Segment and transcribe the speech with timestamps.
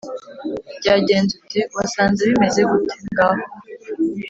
[0.79, 1.61] “byagenze ute?
[1.75, 2.95] wasanze bimeze gute?
[3.11, 3.43] ngaho